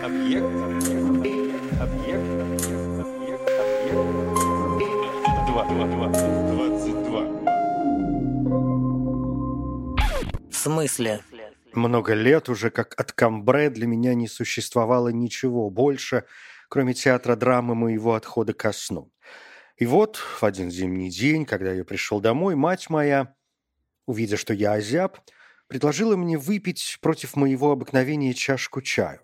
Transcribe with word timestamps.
Объект. 0.00 0.44
Объект. 0.44 1.80
Объект. 1.80 2.40
Объект. 2.40 3.00
Объект. 3.00 4.08
Два. 5.46 5.64
Два. 5.66 5.86
Два. 5.86 6.08
Двадцать 6.08 7.02
два. 7.04 7.22
В 10.50 10.54
смысле? 10.54 11.20
Много 11.74 12.14
лет 12.14 12.48
уже, 12.48 12.70
как 12.70 12.98
от 12.98 13.12
Камбре, 13.12 13.68
для 13.68 13.86
меня 13.86 14.14
не 14.14 14.28
существовало 14.28 15.08
ничего 15.08 15.68
больше, 15.68 16.24
кроме 16.70 16.94
театра 16.94 17.36
драмы 17.36 17.74
моего 17.74 18.14
отхода 18.14 18.54
ко 18.54 18.72
сну. 18.72 19.12
И 19.76 19.84
вот 19.84 20.16
в 20.16 20.42
один 20.42 20.70
зимний 20.70 21.10
день, 21.10 21.44
когда 21.44 21.72
я 21.72 21.84
пришел 21.84 22.20
домой, 22.20 22.54
мать 22.54 22.88
моя, 22.88 23.34
увидя, 24.06 24.38
что 24.38 24.54
я 24.54 24.72
озяб, 24.72 25.18
предложила 25.66 26.16
мне 26.16 26.38
выпить 26.38 26.98
против 27.02 27.36
моего 27.36 27.72
обыкновения 27.72 28.32
чашку 28.32 28.80
чаю. 28.80 29.20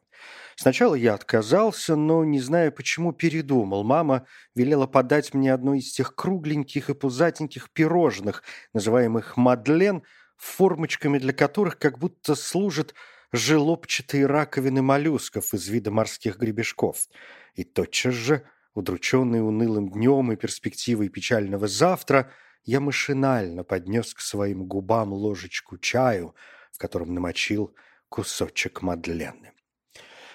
Сначала 0.61 0.97
я 0.97 1.15
отказался, 1.15 1.95
но, 1.95 2.25
не 2.25 2.41
зная 2.41 2.73
почему, 2.73 3.13
передумал. 3.13 3.85
Мама 3.85 4.27
велела 4.57 4.89
подать 4.89 5.33
мне 5.33 5.55
одно 5.55 5.75
из 5.75 5.93
тех 5.93 6.17
кругленьких 6.17 6.91
и 6.91 6.95
пузатеньких 6.95 7.71
пирожных, 7.71 8.43
называемых 8.73 9.37
«мадлен», 9.37 10.03
формочками 10.37 11.19
для 11.19 11.33
которых 11.33 11.79
как 11.79 12.01
будто 12.01 12.35
служат 12.35 12.95
желобчатые 13.31 14.27
раковины 14.27 14.83
моллюсков 14.83 15.55
из 15.55 15.69
вида 15.69 15.93
морских 15.93 16.39
гребешков. 16.39 17.07
И 17.55 17.63
тотчас 17.63 18.15
же, 18.15 18.43
удрученный 18.75 19.47
унылым 19.47 19.89
днем 19.89 20.33
и 20.33 20.37
перспективой 20.37 21.09
печального 21.09 21.69
завтра, 21.69 22.33
я 22.65 22.81
машинально 22.81 23.63
поднес 23.63 24.13
к 24.13 24.21
своим 24.21 24.65
губам 24.65 25.13
ложечку 25.13 25.79
чаю, 25.79 26.35
в 26.73 26.79
котором 26.79 27.15
намочил 27.15 27.77
кусочек 28.09 28.83
Мадлены. 28.83 29.53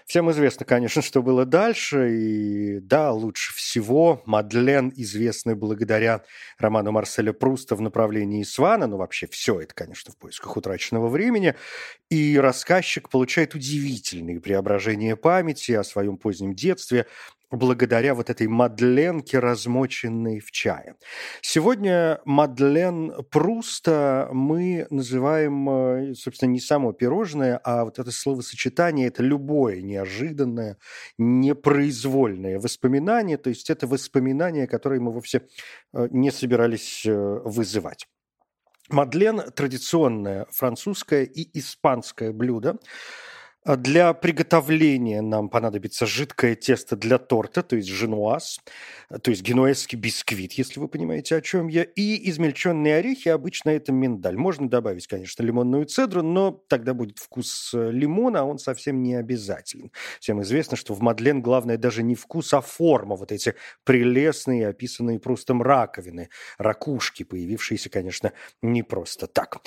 Всем 0.05 0.30
известно, 0.31 0.66
конечно, 0.66 1.02
что 1.02 1.21
было 1.21 1.45
дальше, 1.45 2.12
и 2.13 2.79
да, 2.79 3.12
лучше 3.12 3.54
всего 3.54 4.21
Мадлен, 4.26 4.91
известный 4.96 5.55
благодаря 5.55 6.23
роману 6.57 6.91
Марселя 6.91 7.34
Пруста 7.34 7.76
в 7.76 7.82
направлении 7.82 8.43
Свана, 8.43 8.87
ну 8.87 8.98
вообще 8.98 9.27
все 9.27 9.62
это, 9.62 9.74
конечно, 9.74 10.12
в 10.12 10.18
поисках 10.18 10.57
утраченного 10.57 11.07
времени, 11.07 11.55
и 12.09 12.37
рассказчик 12.37 13.09
получает 13.09 13.55
удивительные 13.55 14.40
преображения 14.41 15.15
памяти 15.15 15.71
о 15.71 15.84
своем 15.84 16.18
позднем 16.18 16.54
детстве, 16.54 17.07
благодаря 17.57 18.13
вот 18.15 18.29
этой 18.29 18.48
Мадленке, 18.48 19.40
размоченной 19.40 20.40
в 20.40 20.51
чае. 20.51 20.96
Сегодня 21.41 22.20
Мадлен 22.26 23.13
Пруста 23.29 24.29
мы 24.32 24.87
называем, 24.90 25.70
э, 25.70 26.13
собственно, 26.15 26.49
не 26.49 26.59
само 26.59 26.93
пирожное, 26.93 27.59
а 27.63 27.85
вот 27.85 27.99
это 27.99 28.12
словосочетание– 28.12 29.07
это 29.09 29.24
любое 29.24 29.81
неожиданное, 29.81 30.77
непроизвольное 31.18 32.59
воспоминание, 32.59 33.37
то 33.37 33.49
есть 33.49 33.70
это 33.70 33.87
воспоминание, 33.87 34.68
которое 34.68 34.99
мы 34.99 35.12
вовсе 35.12 35.48
э, 35.93 36.07
не 36.12 36.31
собирались 36.31 37.05
э, 37.05 37.13
вызывать. 37.13 38.07
Мадлен– 38.90 39.41
традиционное 39.55 40.46
французское 40.51 41.24
и 41.24 41.57
испанское 41.57 42.34
блюдо, 42.34 42.77
для 43.65 44.13
приготовления 44.13 45.21
нам 45.21 45.47
понадобится 45.49 46.05
жидкое 46.05 46.55
тесто 46.55 46.97
для 46.97 47.17
торта, 47.17 47.63
то 47.63 47.77
есть 47.77 47.87
женуаз, 47.87 48.59
то 49.21 49.31
есть 49.31 49.41
генуэзский 49.41 49.97
бисквит, 49.97 50.53
если 50.53 50.79
вы 50.79 50.87
понимаете, 50.89 51.37
о 51.37 51.41
чем 51.41 51.69
я, 51.69 51.84
и 51.84 52.29
измельченные 52.29 52.97
орехи, 52.97 53.29
обычно 53.29 53.69
это 53.69 53.91
миндаль. 53.91 54.35
Можно 54.35 54.69
добавить, 54.69 55.07
конечно, 55.07 55.43
лимонную 55.43 55.85
цедру, 55.85 56.23
но 56.23 56.51
тогда 56.51 56.93
будет 56.93 57.19
вкус 57.19 57.71
э, 57.73 57.91
лимона, 57.91 58.41
а 58.41 58.43
он 58.43 58.57
совсем 58.57 59.01
не 59.01 59.15
обязателен. 59.15 59.91
Всем 60.19 60.41
известно, 60.41 60.75
что 60.75 60.93
в 60.93 61.01
Мадлен 61.01 61.41
главное 61.41 61.77
даже 61.77 62.03
не 62.03 62.15
вкус, 62.15 62.53
а 62.53 62.61
форма, 62.61 63.15
вот 63.15 63.31
эти 63.31 63.55
прелестные, 63.85 64.67
описанные 64.67 65.19
Прустом 65.19 65.61
раковины, 65.61 66.29
ракушки, 66.57 67.23
появившиеся, 67.23 67.90
конечно, 67.90 68.34
не 68.62 68.84
просто 68.84 69.28
так. 69.28 69.59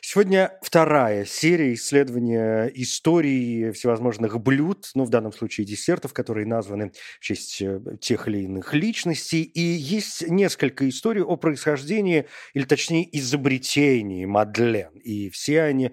Сегодня 0.00 0.58
вторая 0.60 1.24
серия 1.24 1.74
исследования 1.74 2.66
истории 2.74 3.43
всевозможных 3.72 4.40
блюд, 4.40 4.90
ну, 4.94 5.04
в 5.04 5.10
данном 5.10 5.32
случае 5.32 5.66
десертов, 5.66 6.12
которые 6.12 6.46
названы 6.46 6.92
в 7.18 7.24
честь 7.24 7.60
э, 7.62 7.80
тех 8.00 8.28
или 8.28 8.42
иных 8.42 8.74
личностей. 8.74 9.42
И 9.42 9.60
есть 9.60 10.26
несколько 10.28 10.88
историй 10.88 11.22
о 11.22 11.36
происхождении, 11.36 12.26
или 12.54 12.64
точнее 12.64 13.08
изобретении 13.16 14.24
Мадлен. 14.24 14.90
И 14.98 15.30
все 15.30 15.62
они 15.62 15.92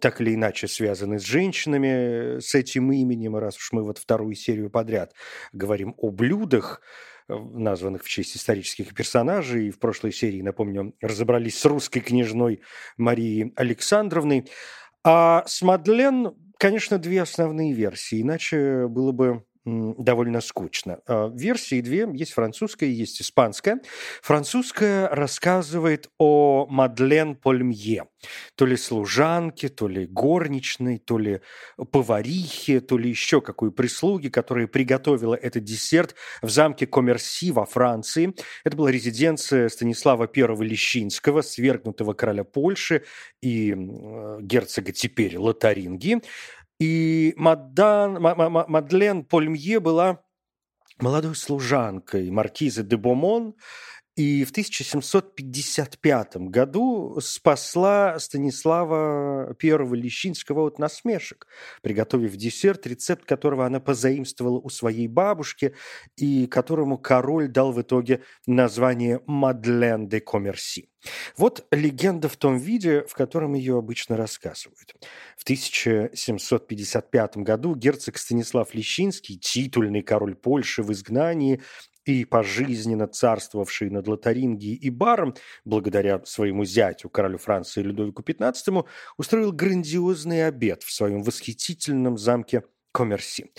так 0.00 0.20
или 0.20 0.34
иначе 0.34 0.68
связаны 0.68 1.18
с 1.18 1.24
женщинами, 1.24 2.40
с 2.40 2.54
этим 2.54 2.92
именем. 2.92 3.36
Раз 3.36 3.56
уж 3.56 3.72
мы 3.72 3.82
вот 3.82 3.98
вторую 3.98 4.34
серию 4.34 4.70
подряд 4.70 5.12
говорим 5.52 5.94
о 5.98 6.10
блюдах, 6.10 6.80
э, 7.28 7.34
названных 7.34 8.02
в 8.04 8.08
честь 8.08 8.36
исторических 8.36 8.94
персонажей. 8.94 9.68
И 9.68 9.70
в 9.70 9.78
прошлой 9.78 10.12
серии, 10.12 10.42
напомню, 10.42 10.94
разобрались 11.00 11.58
с 11.58 11.64
русской 11.64 12.00
княжной 12.00 12.60
Марией 12.96 13.52
Александровной. 13.56 14.48
А 15.02 15.44
с 15.46 15.60
Мадлен 15.60 16.34
конечно, 16.58 16.98
две 16.98 17.22
основные 17.22 17.72
версии, 17.72 18.22
иначе 18.22 18.86
было 18.88 19.12
бы 19.12 19.44
довольно 19.64 20.40
скучно. 20.40 21.00
А, 21.06 21.30
версии 21.34 21.80
две. 21.80 22.06
Есть 22.12 22.32
французская, 22.32 22.88
есть 22.88 23.20
испанская. 23.20 23.80
Французская 24.22 25.08
рассказывает 25.08 26.10
о 26.18 26.66
Мадлен 26.68 27.34
Польмье. 27.34 28.06
То 28.56 28.66
ли 28.66 28.76
служанке, 28.76 29.68
то 29.68 29.88
ли 29.88 30.06
горничной, 30.06 30.98
то 30.98 31.18
ли 31.18 31.40
поварихе, 31.90 32.80
то 32.80 32.98
ли 32.98 33.08
еще 33.08 33.40
какой 33.40 33.72
прислуги, 33.72 34.28
которая 34.28 34.66
приготовила 34.66 35.34
этот 35.34 35.64
десерт 35.64 36.14
в 36.42 36.50
замке 36.50 36.86
Коммерси 36.86 37.50
во 37.50 37.64
Франции. 37.64 38.34
Это 38.64 38.76
была 38.76 38.90
резиденция 38.90 39.68
Станислава 39.68 40.28
I 40.34 40.42
Лещинского, 40.64 41.42
свергнутого 41.42 42.12
короля 42.12 42.44
Польши 42.44 43.04
и 43.42 43.74
герцога 44.40 44.92
теперь 44.92 45.38
Лотарингии. 45.38 46.20
И 46.80 47.34
Мадан, 47.36 48.20
Мадлен 48.20 49.24
Польмье 49.24 49.80
была 49.80 50.20
молодой 50.98 51.34
служанкой 51.34 52.30
маркизы 52.30 52.82
де 52.82 52.96
Бомон, 52.96 53.54
и 54.16 54.44
в 54.44 54.50
1755 54.50 56.36
году 56.36 57.18
спасла 57.20 58.18
Станислава 58.20 59.56
I 59.60 59.96
Лещинского 59.96 60.66
от 60.66 60.78
насмешек, 60.78 61.48
приготовив 61.82 62.36
десерт, 62.36 62.86
рецепт 62.86 63.24
которого 63.24 63.66
она 63.66 63.80
позаимствовала 63.80 64.58
у 64.58 64.68
своей 64.68 65.08
бабушки 65.08 65.74
и 66.16 66.46
которому 66.46 66.96
король 66.96 67.48
дал 67.48 67.72
в 67.72 67.82
итоге 67.82 68.22
название 68.46 69.20
«Мадлен 69.26 70.08
де 70.08 70.20
Коммерси». 70.20 70.88
Вот 71.36 71.66
легенда 71.70 72.28
в 72.28 72.36
том 72.36 72.56
виде, 72.56 73.02
в 73.02 73.14
котором 73.14 73.54
ее 73.54 73.76
обычно 73.76 74.16
рассказывают. 74.16 74.94
В 75.36 75.42
1755 75.42 77.36
году 77.38 77.74
герцог 77.74 78.16
Станислав 78.16 78.74
Лещинский, 78.74 79.36
титульный 79.36 80.02
король 80.02 80.34
Польши 80.34 80.82
в 80.82 80.92
изгнании, 80.92 81.60
и 82.04 82.24
пожизненно 82.24 83.06
царствовавший 83.06 83.90
над 83.90 84.06
Лотарингией 84.08 84.76
и 84.76 84.90
Баром, 84.90 85.34
благодаря 85.64 86.24
своему 86.24 86.64
зятю, 86.64 87.08
королю 87.08 87.38
Франции 87.38 87.82
Людовику 87.82 88.22
XV, 88.22 88.86
устроил 89.16 89.52
грандиозный 89.52 90.46
обед 90.46 90.82
в 90.82 90.92
своем 90.92 91.22
восхитительном 91.22 92.18
замке 92.18 92.62
Коммерси. 92.92 93.50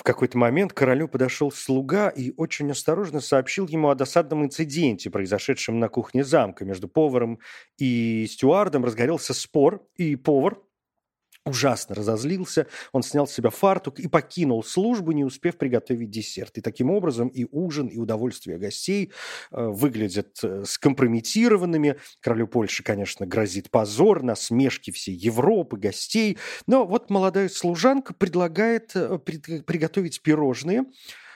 В 0.00 0.02
какой-то 0.02 0.38
момент 0.38 0.72
королю 0.72 1.08
подошел 1.08 1.52
слуга 1.52 2.08
и 2.08 2.32
очень 2.38 2.70
осторожно 2.70 3.20
сообщил 3.20 3.68
ему 3.68 3.90
о 3.90 3.94
досадном 3.94 4.44
инциденте, 4.44 5.10
произошедшем 5.10 5.78
на 5.78 5.90
кухне 5.90 6.24
замка. 6.24 6.64
Между 6.64 6.88
поваром 6.88 7.38
и 7.76 8.26
стюардом 8.26 8.82
разгорелся 8.82 9.34
спор, 9.34 9.86
и 9.96 10.16
повар, 10.16 10.56
ужасно 11.44 11.94
разозлился, 11.94 12.66
он 12.92 13.02
снял 13.02 13.26
с 13.26 13.32
себя 13.32 13.50
фартук 13.50 13.98
и 13.98 14.08
покинул 14.08 14.62
службу, 14.62 15.12
не 15.12 15.24
успев 15.24 15.56
приготовить 15.56 16.10
десерт. 16.10 16.58
И 16.58 16.60
таким 16.60 16.90
образом 16.90 17.28
и 17.28 17.46
ужин, 17.50 17.86
и 17.86 17.98
удовольствие 17.98 18.58
гостей 18.58 19.12
э, 19.50 19.66
выглядят 19.66 20.38
э, 20.42 20.64
скомпрометированными. 20.64 21.96
Королю 22.20 22.46
Польши, 22.46 22.82
конечно, 22.82 23.26
грозит 23.26 23.70
позор, 23.70 24.22
насмешки 24.22 24.90
всей 24.90 25.14
Европы, 25.14 25.76
гостей. 25.76 26.38
Но 26.66 26.86
вот 26.86 27.10
молодая 27.10 27.48
служанка 27.48 28.14
предлагает 28.14 28.92
э, 28.94 29.18
приготовить 29.18 30.22
пирожные, 30.22 30.84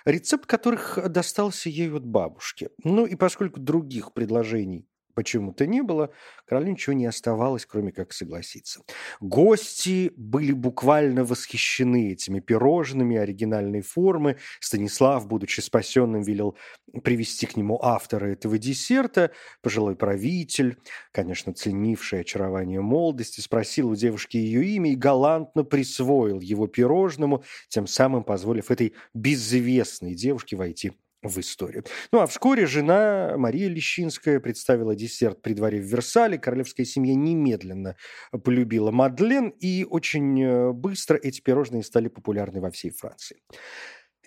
рецепт 0.04 0.46
которых 0.46 0.98
достался 1.10 1.68
ей 1.68 1.90
от 1.90 2.04
бабушки. 2.04 2.68
Ну 2.82 3.06
и 3.06 3.14
поскольку 3.16 3.60
других 3.60 4.12
предложений 4.12 4.86
почему-то 5.14 5.66
не 5.66 5.82
было, 5.82 6.10
королю 6.46 6.72
ничего 6.72 6.94
не 6.94 7.06
оставалось, 7.06 7.66
кроме 7.66 7.92
как 7.92 8.12
согласиться. 8.12 8.80
Гости 9.20 10.12
были 10.16 10.52
буквально 10.52 11.24
восхищены 11.24 12.12
этими 12.12 12.40
пирожными 12.40 13.16
оригинальной 13.16 13.82
формы. 13.82 14.36
Станислав, 14.60 15.26
будучи 15.26 15.60
спасенным, 15.60 16.22
велел 16.22 16.56
привести 17.02 17.46
к 17.46 17.56
нему 17.56 17.78
автора 17.82 18.26
этого 18.26 18.58
десерта, 18.58 19.30
пожилой 19.62 19.96
правитель, 19.96 20.76
конечно, 21.12 21.52
ценивший 21.52 22.20
очарование 22.20 22.80
молодости, 22.80 23.40
спросил 23.40 23.90
у 23.90 23.96
девушки 23.96 24.36
ее 24.36 24.64
имя 24.64 24.92
и 24.92 24.96
галантно 24.96 25.64
присвоил 25.64 26.40
его 26.40 26.66
пирожному, 26.66 27.44
тем 27.68 27.86
самым 27.86 28.24
позволив 28.24 28.70
этой 28.70 28.94
безвестной 29.14 30.14
девушке 30.14 30.56
войти 30.56 30.92
в 31.28 31.38
историю. 31.38 31.84
Ну 32.12 32.20
а 32.20 32.26
вскоре 32.26 32.66
жена 32.66 33.34
Мария 33.36 33.68
Лещинская 33.68 34.40
представила 34.40 34.94
десерт 34.94 35.42
при 35.42 35.54
дворе 35.54 35.80
в 35.80 35.84
Версале. 35.84 36.38
Королевская 36.38 36.86
семья 36.86 37.14
немедленно 37.14 37.96
полюбила 38.44 38.90
Мадлен, 38.90 39.48
и 39.48 39.84
очень 39.88 40.42
э, 40.42 40.72
быстро 40.72 41.16
эти 41.16 41.40
пирожные 41.40 41.82
стали 41.82 42.08
популярны 42.08 42.60
во 42.60 42.70
всей 42.70 42.90
Франции. 42.90 43.38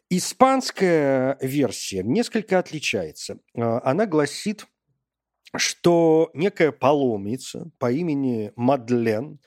Испанская 0.09 1.37
версия 1.41 2.03
несколько 2.03 2.59
отличается. 2.59 3.39
Э, 3.55 3.79
она 3.83 4.05
гласит, 4.05 4.65
что 5.55 6.29
некая 6.33 6.71
паломница 6.71 7.69
по 7.77 7.91
имени 7.91 8.51
Мадлен 8.55 9.39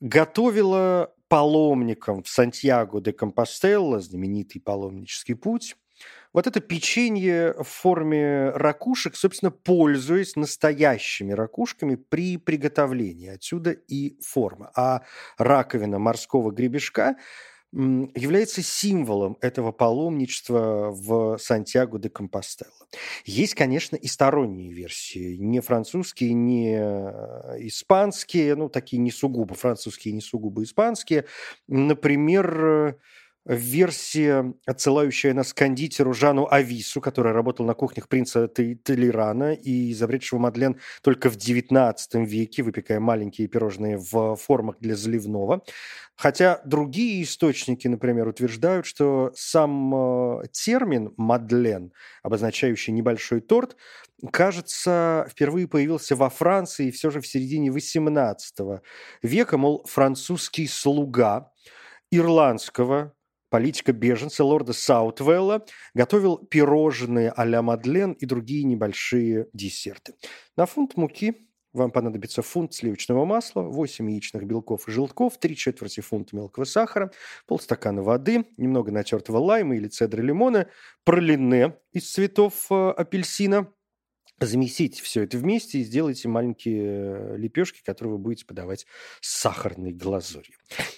готовила 0.00 1.12
паломникам 1.28 2.22
в 2.22 2.28
Сантьяго 2.28 3.00
де 3.00 3.12
Компостелло, 3.12 4.00
знаменитый 4.00 4.60
паломнический 4.60 5.34
путь, 5.34 5.76
вот 6.36 6.46
это 6.46 6.60
печенье 6.60 7.54
в 7.54 7.64
форме 7.64 8.50
ракушек, 8.50 9.16
собственно, 9.16 9.50
пользуясь 9.50 10.36
настоящими 10.36 11.32
ракушками 11.32 11.94
при 11.94 12.36
приготовлении. 12.36 13.28
Отсюда 13.30 13.70
и 13.70 14.20
форма. 14.20 14.70
А 14.76 15.00
раковина 15.38 15.98
морского 15.98 16.50
гребешка 16.50 17.16
является 17.72 18.60
символом 18.60 19.38
этого 19.40 19.72
паломничества 19.72 20.90
в 20.90 21.38
Сантьяго 21.38 21.98
де 21.98 22.10
Компостелло. 22.10 22.86
Есть, 23.24 23.54
конечно, 23.54 23.96
и 23.96 24.06
сторонние 24.06 24.74
версии, 24.74 25.36
не 25.36 25.60
французские, 25.60 26.34
не 26.34 26.76
э, 26.78 27.66
испанские, 27.66 28.56
ну, 28.56 28.68
такие 28.68 28.98
не 28.98 29.10
сугубо 29.10 29.54
французские, 29.54 30.12
не 30.12 30.20
сугубо 30.20 30.62
испанские. 30.62 31.24
Например, 31.66 32.98
версия, 33.46 34.54
отсылающая 34.66 35.32
нас 35.32 35.52
к 35.52 35.56
кондитеру 35.56 36.12
Жану 36.12 36.48
Авису, 36.50 37.00
который 37.00 37.32
работал 37.32 37.64
на 37.64 37.74
кухнях 37.74 38.08
принца 38.08 38.48
Толерана 38.48 39.54
и 39.54 39.92
изобретшего 39.92 40.40
Мадлен 40.40 40.80
только 41.02 41.30
в 41.30 41.36
XIX 41.36 41.94
веке, 42.24 42.62
выпекая 42.62 42.98
маленькие 42.98 43.46
пирожные 43.46 43.98
в 43.98 44.36
формах 44.36 44.76
для 44.80 44.96
заливного. 44.96 45.62
Хотя 46.16 46.60
другие 46.64 47.22
источники, 47.22 47.86
например, 47.86 48.26
утверждают, 48.26 48.86
что 48.86 49.32
сам 49.34 49.94
э, 50.40 50.46
термин 50.50 51.12
«мадлен», 51.18 51.92
обозначающий 52.22 52.92
небольшой 52.94 53.42
торт, 53.42 53.76
кажется, 54.32 55.26
впервые 55.30 55.68
появился 55.68 56.16
во 56.16 56.30
Франции 56.30 56.90
все 56.90 57.10
же 57.10 57.20
в 57.20 57.26
середине 57.26 57.68
XVIII 57.68 58.80
века, 59.22 59.58
мол, 59.58 59.84
французский 59.86 60.66
слуга 60.66 61.52
ирландского 62.10 63.12
политика 63.48 63.92
беженца 63.92 64.44
лорда 64.44 64.72
Саутвелла 64.72 65.64
готовил 65.94 66.38
пирожные 66.38 67.32
а-ля 67.36 67.62
Мадлен 67.62 68.12
и 68.12 68.26
другие 68.26 68.64
небольшие 68.64 69.48
десерты. 69.52 70.14
На 70.56 70.66
фунт 70.66 70.96
муки 70.96 71.46
вам 71.76 71.90
понадобится 71.90 72.42
фунт 72.42 72.74
сливочного 72.74 73.24
масла, 73.24 73.62
8 73.62 74.10
яичных 74.10 74.44
белков 74.44 74.88
и 74.88 74.90
желтков, 74.92 75.38
3 75.38 75.56
четверти 75.56 76.00
фунта 76.00 76.34
мелкого 76.34 76.64
сахара, 76.64 77.12
полстакана 77.46 78.02
воды, 78.02 78.46
немного 78.56 78.90
натертого 78.90 79.38
лайма 79.38 79.76
или 79.76 79.88
цедры 79.88 80.22
лимона, 80.22 80.68
пролине 81.04 81.76
из 81.92 82.10
цветов 82.10 82.66
э, 82.70 82.90
апельсина, 82.90 83.70
замесите 84.40 85.02
все 85.02 85.22
это 85.22 85.38
вместе 85.38 85.78
и 85.78 85.84
сделайте 85.84 86.28
маленькие 86.28 86.84
э, 86.84 87.36
лепешки, 87.36 87.82
которые 87.84 88.12
вы 88.12 88.18
будете 88.18 88.44
подавать 88.44 88.86
с 89.20 89.40
сахарной 89.40 89.92
глазурью. 89.92 90.54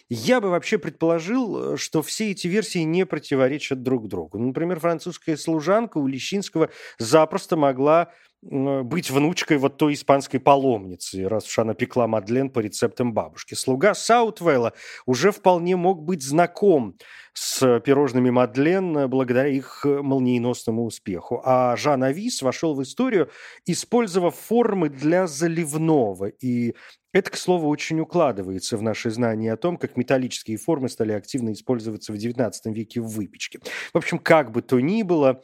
Я 0.08 0.40
бы 0.40 0.50
вообще 0.50 0.78
предположил, 0.78 1.74
э, 1.74 1.76
что 1.76 2.02
все 2.02 2.32
эти 2.32 2.48
версии 2.48 2.80
не 2.80 3.06
противоречат 3.06 3.82
друг 3.82 4.08
другу. 4.08 4.38
Например, 4.38 4.80
французская 4.80 5.36
служанка 5.36 5.98
у 5.98 6.06
Лещинского 6.06 6.70
запросто 6.98 7.56
могла 7.56 8.12
быть 8.42 9.10
внучкой 9.10 9.58
вот 9.58 9.78
той 9.78 9.94
испанской 9.94 10.38
паломницы, 10.38 11.28
раз 11.28 11.46
уж 11.46 11.58
она 11.58 11.74
пекла 11.74 12.06
Мадлен 12.06 12.50
по 12.50 12.60
рецептам 12.60 13.12
бабушки. 13.12 13.54
Слуга 13.54 13.94
Саутвелла 13.94 14.74
уже 15.06 15.32
вполне 15.32 15.74
мог 15.76 16.02
быть 16.02 16.22
знаком 16.22 16.96
с 17.32 17.80
пирожными 17.80 18.30
Мадлен 18.30 19.08
благодаря 19.08 19.48
их 19.48 19.84
молниеносному 19.84 20.84
успеху. 20.84 21.42
А 21.44 21.76
Жан 21.76 22.04
Авис 22.04 22.42
вошел 22.42 22.74
в 22.74 22.82
историю, 22.82 23.30
использовав 23.66 24.36
формы 24.36 24.88
для 24.88 25.26
заливного. 25.26 26.26
И 26.26 26.74
это, 27.12 27.30
к 27.30 27.36
слову, 27.36 27.68
очень 27.68 28.00
укладывается 28.00 28.76
в 28.76 28.82
наши 28.82 29.10
знания 29.10 29.52
о 29.52 29.56
том, 29.56 29.78
как 29.78 29.96
металлические 29.96 30.58
формы 30.58 30.88
стали 30.88 31.12
активно 31.12 31.52
использоваться 31.52 32.12
в 32.12 32.16
XIX 32.16 32.52
веке 32.66 33.00
в 33.00 33.08
выпечке. 33.08 33.60
В 33.92 33.98
общем, 33.98 34.18
как 34.18 34.52
бы 34.52 34.62
то 34.62 34.78
ни 34.78 35.02
было, 35.02 35.42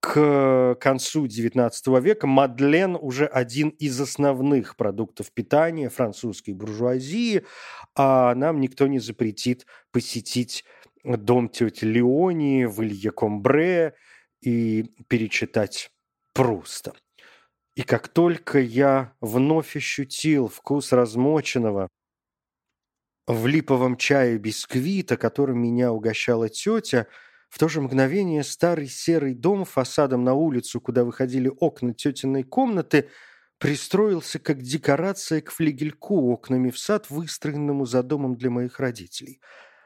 к 0.00 0.76
концу 0.80 1.26
XIX 1.26 2.00
века 2.00 2.26
Мадлен 2.26 2.96
уже 3.00 3.26
один 3.26 3.70
из 3.70 4.00
основных 4.00 4.76
продуктов 4.76 5.32
питания 5.32 5.88
французской 5.88 6.52
буржуазии, 6.52 7.44
а 7.94 8.34
нам 8.34 8.60
никто 8.60 8.86
не 8.86 9.00
запретит 9.00 9.66
посетить 9.90 10.64
дом 11.04 11.48
тети 11.48 11.84
Леони 11.84 12.64
в 12.66 12.82
Илье 12.82 13.10
Комбре 13.10 13.94
и 14.40 14.84
перечитать 15.08 15.90
Пруста. 16.32 16.92
И 17.74 17.82
как 17.82 18.08
только 18.08 18.60
я 18.60 19.14
вновь 19.20 19.76
ощутил 19.76 20.48
вкус 20.48 20.92
размоченного 20.92 21.88
в 23.26 23.46
липовом 23.46 23.96
чае 23.96 24.38
бисквита, 24.38 25.16
которым 25.16 25.62
меня 25.62 25.92
угощала 25.92 26.48
тетя, 26.48 27.06
в 27.48 27.58
то 27.58 27.68
же 27.68 27.80
мгновение 27.80 28.44
старый 28.44 28.88
серый 28.88 29.34
дом 29.34 29.64
фасадом 29.64 30.22
на 30.22 30.34
улицу, 30.34 30.80
куда 30.80 31.04
выходили 31.04 31.50
окна 31.60 31.94
тетиной 31.94 32.42
комнаты, 32.42 33.08
пристроился 33.58 34.38
как 34.38 34.62
декорация 34.62 35.40
к 35.40 35.50
флигельку 35.50 36.30
окнами 36.30 36.70
в 36.70 36.78
сад, 36.78 37.10
выстроенному 37.10 37.86
за 37.86 38.02
домом 38.02 38.36
для 38.36 38.50
моих 38.50 38.78
родителей. 38.78 39.40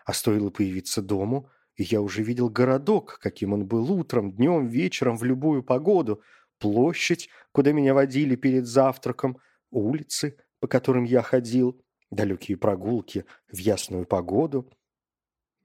А 0.05 0.12
стоило 0.12 0.50
появиться 0.50 1.03
дому, 1.03 1.49
и 1.76 1.85
я 1.85 2.00
уже 2.00 2.23
видел 2.23 2.50
городок, 2.50 3.19
каким 3.23 3.53
он 3.53 3.67
был 3.67 3.91
утром, 3.93 4.32
днем, 4.32 4.67
вечером, 4.67 5.17
в 5.17 5.25
любую 5.25 5.62
погоду, 5.62 6.20
площадь, 6.58 7.31
куда 7.53 7.73
меня 7.73 7.94
водили 7.94 8.35
перед 8.35 8.67
завтраком, 8.67 9.38
улицы, 9.70 10.37
по 10.61 10.67
которым 10.67 11.05
я 11.05 11.23
ходил, 11.23 11.81
далекие 12.11 12.56
прогулки 12.56 13.25
в 13.50 13.56
ясную 13.56 14.05
погоду— 14.05 14.69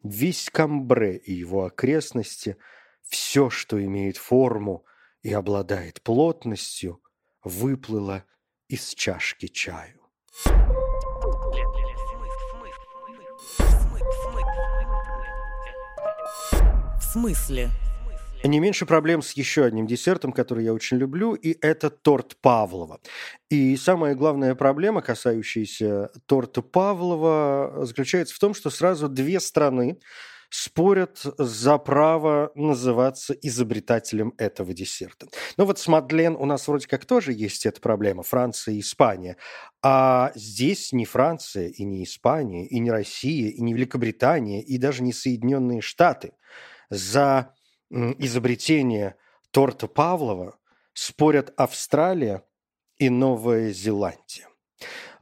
Весь 0.09 0.49
Камбре 0.49 1.17
и 1.17 1.33
его 1.33 1.65
окрестности, 1.65 2.55
все, 3.01 3.49
что 3.49 3.83
имеет 3.83 4.15
форму 4.15 4.85
и 5.21 5.33
обладает 5.33 6.01
плотностью, 6.01 7.01
выплыло 7.43 8.23
из 8.69 8.93
чашки 8.93 9.47
чаю. 9.47 9.99
В 16.95 17.01
смысле? 17.01 17.69
Не 18.47 18.61
меньше 18.61 18.85
проблем 18.85 19.21
с 19.21 19.33
еще 19.33 19.65
одним 19.65 19.87
десертом, 19.87 20.31
который 20.31 20.63
я 20.63 20.73
очень 20.73 20.95
люблю, 20.95 21.33
и 21.33 21.57
это 21.59 21.89
торт 21.89 22.37
Павлова. 22.41 23.01
И 23.49 23.75
самая 23.75 24.15
главная 24.15 24.55
проблема, 24.55 25.01
касающаяся 25.01 26.11
торта 26.27 26.61
Павлова, 26.61 27.79
заключается 27.81 28.33
в 28.33 28.39
том, 28.39 28.53
что 28.53 28.69
сразу 28.69 29.09
две 29.09 29.41
страны 29.41 29.99
спорят 30.49 31.19
за 31.37 31.77
право 31.77 32.53
называться 32.55 33.33
изобретателем 33.33 34.33
этого 34.37 34.73
десерта. 34.73 35.27
Ну 35.57 35.65
вот 35.65 35.77
с 35.77 35.89
Мадлен 35.89 36.37
у 36.37 36.45
нас 36.45 36.69
вроде 36.69 36.87
как 36.87 37.03
тоже 37.03 37.33
есть 37.33 37.65
эта 37.65 37.81
проблема, 37.81 38.23
Франция 38.23 38.75
и 38.75 38.79
Испания. 38.79 39.35
А 39.83 40.31
здесь 40.35 40.93
не 40.93 41.03
Франция 41.03 41.67
и 41.67 41.83
не 41.83 42.05
Испания, 42.05 42.65
и 42.65 42.79
не 42.79 42.91
Россия, 42.91 43.49
и 43.49 43.61
не 43.61 43.73
Великобритания, 43.73 44.63
и 44.63 44.77
даже 44.77 45.03
не 45.03 45.11
Соединенные 45.11 45.81
Штаты. 45.81 46.31
За 46.89 47.53
изобретение 47.89 49.15
торта 49.51 49.87
Павлова 49.87 50.57
спорят 50.93 51.53
Австралия 51.57 52.43
и 52.97 53.09
Новая 53.09 53.71
Зеландия. 53.71 54.47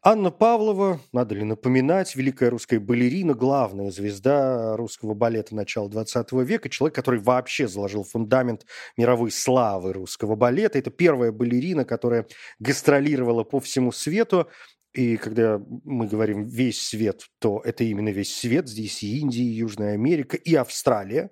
Анна 0.08 0.30
Павлова, 0.30 1.00
надо 1.14 1.34
ли 1.34 1.44
напоминать, 1.44 2.16
великая 2.16 2.52
русская 2.52 2.80
балерина, 2.80 3.34
главная 3.34 3.90
звезда 3.90 4.78
русского 4.78 5.16
балета 5.16 5.56
начала 5.56 5.90
20 5.90 6.32
века, 6.44 6.70
человек, 6.70 6.94
который 6.94 7.20
вообще 7.20 7.68
заложил 7.68 8.04
фундамент 8.04 8.68
мировой 8.98 9.32
славы 9.32 9.94
русского 9.94 10.36
балета. 10.36 10.78
Это 10.78 10.92
первая 10.92 11.32
балерина, 11.32 11.86
которая 11.86 12.28
гастролировала 12.60 13.44
по 13.44 13.60
всему 13.60 13.92
свету. 13.92 14.48
И 14.94 15.18
когда 15.18 15.60
мы 15.84 16.06
говорим 16.06 16.44
«весь 16.44 16.82
свет», 16.82 17.24
то 17.40 17.60
это 17.66 17.84
именно 17.84 18.10
весь 18.10 18.36
свет. 18.36 18.70
Здесь 18.70 19.02
и 19.02 19.18
Индия, 19.18 19.42
и 19.42 19.58
Южная 19.58 19.94
Америка, 19.94 20.38
и 20.38 20.54
Австралия 20.54 21.32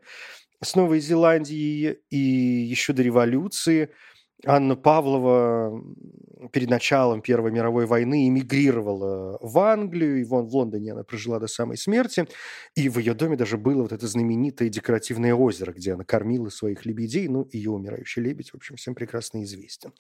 с 0.63 0.75
Новой 0.75 1.00
Зеландией, 1.00 2.00
и 2.10 2.17
еще 2.17 2.93
до 2.93 3.03
революции– 3.03 3.89
Анна 4.46 4.75
Павлова 4.75 5.82
перед 6.52 6.70
началом 6.70 7.22
Первой 7.22 7.52
мировой 7.52 7.86
войны 7.86 8.28
эмигрировала 8.28 9.38
в 9.42 9.58
Англию, 9.60 10.20
и 10.20 10.24
вон 10.24 10.46
в 10.48 10.56
Лондоне 10.56 10.92
она 10.92 11.04
прожила 11.04 11.40
до 11.40 11.48
самой 11.48 11.78
смерти, 11.78 12.28
и 12.75 12.90
в 12.90 13.00
ее 13.00 13.13
доме 13.13 13.38
даже 13.38 13.58
было 13.58 13.84
вот 13.84 13.94
это 13.94 14.06
знаменитое 14.08 14.70
декоративное 14.70 15.34
озеро, 15.34 15.72
где 15.72 15.94
она 15.94 16.04
кормила 16.04 16.50
своих 16.50 16.86
лебедей, 16.86 17.28
ну, 17.28 17.48
ее 17.52 17.72
умирающий 17.72 18.22
лебедь, 18.22 18.52
в 18.52 18.56
общем, 18.56 18.75
всем 18.75 18.96
прекрасно 18.96 19.44
известен. 19.44 19.94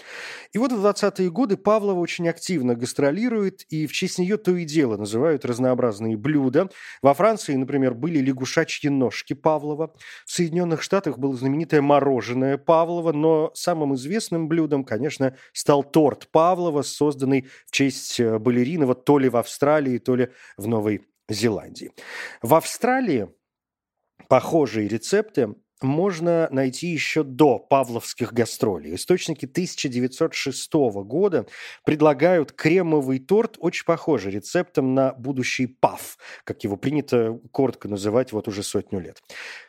И 0.51 0.57
вот 0.57 0.73
в 0.73 0.85
20-е 0.85 1.29
годы 1.31 1.55
Павлова 1.55 1.99
очень 1.99 2.27
активно 2.27 2.75
гастролирует, 2.75 3.63
и 3.69 3.87
в 3.87 3.93
честь 3.93 4.19
нее 4.19 4.37
то 4.37 4.55
и 4.55 4.65
дело 4.65 4.97
называют 4.97 5.45
разнообразные 5.45 6.17
блюда. 6.17 6.69
Во 7.01 7.13
Франции, 7.13 7.55
например, 7.55 7.93
были 7.93 8.19
лягушачьи 8.19 8.89
ножки 8.89 9.33
Павлова, 9.33 9.93
в 10.25 10.31
Соединенных 10.31 10.81
Штатах 10.81 11.17
было 11.17 11.35
знаменитое 11.35 11.81
мороженое 11.81 12.57
Павлова, 12.57 13.13
но 13.13 13.51
самым 13.53 13.95
известным 13.95 14.32
блюдом, 14.39 14.83
конечно, 14.83 15.35
стал 15.53 15.83
торт 15.83 16.29
Павлова, 16.31 16.81
созданный 16.81 17.47
в 17.65 17.71
честь 17.71 18.19
э, 18.19 18.37
балеринова 18.39 18.95
то 18.95 19.17
ли 19.17 19.29
в 19.29 19.37
Австралии, 19.37 19.97
то 19.97 20.15
ли 20.15 20.29
в 20.57 20.67
Новой 20.67 21.05
Зеландии. 21.29 21.91
В 22.41 22.53
Австралии 22.53 23.29
похожие 24.27 24.87
рецепты 24.87 25.55
можно 25.83 26.47
найти 26.51 26.87
еще 26.87 27.23
до 27.23 27.59
павловских 27.59 28.33
гастролей. 28.33 28.95
Источники 28.95 29.45
1906 29.45 30.73
года 30.73 31.45
предлагают 31.85 32.53
кремовый 32.53 33.19
торт, 33.19 33.57
очень 33.59 33.85
похожий 33.85 34.31
рецептом 34.31 34.93
на 34.93 35.13
будущий 35.13 35.67
пав, 35.67 36.17
как 36.45 36.63
его 36.63 36.77
принято 36.77 37.39
коротко 37.51 37.87
называть 37.87 38.31
вот 38.31 38.47
уже 38.47 38.63
сотню 38.63 38.99
лет. 38.99 39.21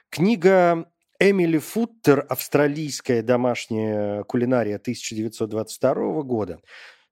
Книга 0.09 0.89
Эмили 1.21 1.59
Футтер 1.59 2.27
«Австралийская 2.29 3.23
домашняя 3.23 4.25
кулинария» 4.25 4.77
1922 4.77 6.23
года 6.23 6.61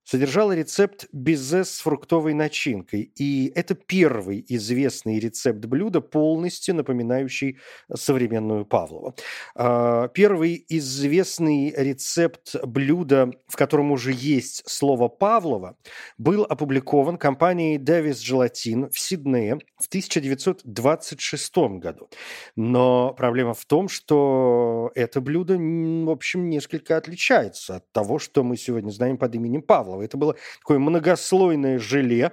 содержала 0.04 0.52
рецепт 0.52 1.06
безе 1.12 1.64
с 1.64 1.80
фруктовой 1.80 2.34
начинкой. 2.34 3.12
И 3.16 3.52
это 3.54 3.74
первый 3.74 4.44
известный 4.48 5.18
рецепт 5.18 5.64
блюда, 5.66 6.00
полностью 6.00 6.74
напоминающий 6.74 7.58
современную 7.94 8.66
Павлову. 8.66 9.14
А, 9.54 10.08
первый 10.08 10.64
известный 10.68 11.72
рецепт 11.76 12.56
блюда, 12.64 13.30
в 13.46 13.56
котором 13.56 13.92
уже 13.92 14.12
есть 14.12 14.62
слово 14.66 15.08
Павлова, 15.08 15.76
был 16.18 16.44
опубликован 16.44 17.16
компанией 17.16 17.78
Davis 17.78 18.22
Gelatin 18.22 18.90
в 18.90 18.98
Сиднее 18.98 19.58
в 19.78 19.86
1926 19.86 21.56
году. 21.78 22.08
Но 22.56 23.14
проблема 23.14 23.54
в 23.54 23.64
том, 23.64 23.88
что 23.88 24.90
это 24.94 25.20
блюдо, 25.20 25.56
в 25.56 26.10
общем, 26.10 26.48
несколько 26.50 26.96
отличается 26.96 27.76
от 27.76 27.92
того, 27.92 28.18
что 28.18 28.42
мы 28.42 28.56
сегодня 28.56 28.90
знаем 28.90 29.16
под 29.18 29.34
именем 29.34 29.62
Павлова. 29.62 29.91
Павлова. 29.92 30.02
Это 30.02 30.16
было 30.16 30.36
такое 30.60 30.78
многослойное 30.78 31.78
желе, 31.78 32.32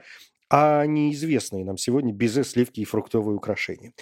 а 0.50 0.86
неизвестные 0.86 1.64
нам 1.64 1.78
сегодня 1.78 2.12
безе, 2.12 2.44
сливки 2.44 2.80
и 2.80 2.86
фруктовые 2.86 3.36
украшения. 3.36 3.94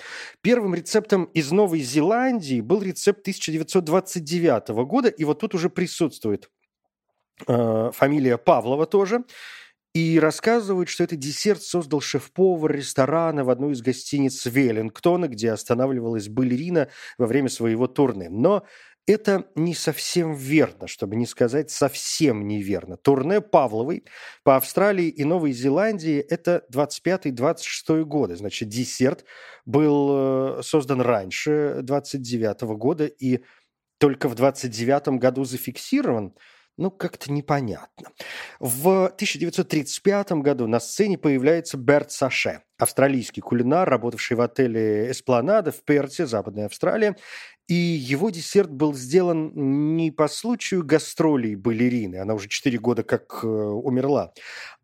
Первым 0.42 0.76
рецептом 0.76 1.26
из 1.26 1.52
Новой 1.52 1.82
Зеландии 1.82 2.62
был 2.62 2.82
рецепт 2.82 3.22
1929 3.22 4.70
года, 4.86 5.10
и 5.10 5.24
вот 5.26 5.40
тут 5.40 5.56
уже 5.56 5.70
присутствует 5.70 6.50
э, 7.48 7.92
фамилия 7.94 8.38
Павлова 8.38 8.86
тоже. 8.86 9.24
И 9.94 10.20
рассказывают, 10.20 10.90
что 10.90 11.04
этот 11.04 11.18
десерт 11.18 11.64
создал 11.64 12.02
шеф-повар 12.02 12.72
ресторана 12.72 13.44
в 13.44 13.50
одной 13.50 13.74
из 13.74 13.82
гостиниц 13.82 14.46
Веллингтона, 14.46 15.28
где 15.28 15.52
останавливалась 15.52 16.30
балерина 16.30 16.88
во 17.18 17.26
время 17.26 17.50
своего 17.50 17.88
турне. 17.88 18.30
Но 18.30 18.64
это 19.08 19.46
не 19.56 19.74
совсем 19.74 20.36
верно, 20.36 20.88
чтобы 20.88 21.16
не 21.16 21.26
сказать 21.26 21.72
совсем 21.72 22.48
неверно. 22.48 22.98
Турне 22.98 23.42
Павловой 23.42 24.04
по 24.44 24.58
Австралии 24.58 25.08
и 25.08 25.24
Новой 25.24 25.54
Зеландии– 25.54 26.20
это 26.30 26.66
25-26 26.72 28.04
годы. 28.04 28.36
Значит, 28.36 28.68
десерт 28.68 29.26
был 29.66 30.60
э, 30.60 30.62
создан 30.62 31.02
раньше 31.02 31.80
29 31.82 32.62
года 32.78 33.06
и 33.06 33.44
только 33.98 34.30
в 34.30 34.36
29 34.36 35.20
году 35.20 35.44
зафиксирован– 35.46 36.36
ну, 36.78 36.92
как-то 36.92 37.32
непонятно. 37.32 38.12
В 38.60 39.06
1935 39.06 40.32
году 40.34 40.68
на 40.68 40.80
сцене 40.80 41.18
появляется 41.18 41.76
Берт 41.76 42.12
Саше, 42.12 42.62
австралийский 42.78 43.42
кулинар, 43.42 43.90
работавший 43.90 44.38
в 44.38 44.42
отеле 44.42 45.12
«Эспланада» 45.12 45.72
в 45.72 45.84
Перте, 45.84 46.26
Западная 46.26 46.68
Австралия. 46.68 47.16
И 47.68 47.74
его 47.74 48.30
десерт 48.30 48.72
был 48.72 48.94
сделан 48.94 49.52
не 49.98 50.12
по 50.12 50.28
случаю 50.30 50.86
гастролей 50.86 51.56
балерины, 51.56 52.16
она 52.18 52.34
уже 52.34 52.48
4 52.48 52.78
года 52.80 53.04
как 53.04 53.42
э, 53.44 53.48
умерла, 53.48 54.32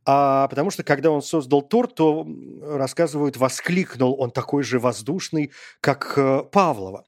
а 0.05 0.47
потому 0.49 0.69
что, 0.69 0.83
когда 0.83 1.11
он 1.11 1.21
создал 1.21 1.61
торт, 1.61 1.95
то, 1.95 2.27
рассказывают, 2.61 3.37
воскликнул 3.37 4.19
он 4.19 4.31
такой 4.31 4.63
же 4.63 4.79
воздушный, 4.79 5.51
как 5.79 6.13
э, 6.17 6.43
Павлова. 6.51 7.05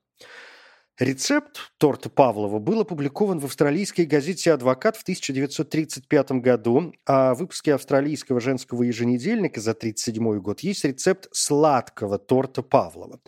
Рецепт 1.00 1.74
торта 1.78 2.10
Павлова 2.10 2.60
был 2.60 2.80
опубликован 2.80 3.40
в 3.40 3.46
австралийской 3.46 4.06
газете 4.06 4.54
«Адвокат» 4.54 4.96
в 4.96 5.02
1935 5.02 6.32
году, 6.34 6.94
а 7.06 7.34
в 7.34 7.40
выпуске 7.40 7.74
австралийского 7.74 8.40
женского 8.40 8.84
еженедельника 8.84 9.60
за 9.60 9.72
1937 9.72 10.40
год 10.40 10.62
есть 10.62 10.86
рецепт 10.86 11.28
сладкого 11.34 12.18
торта 12.18 12.62
Павлова. 12.62 13.20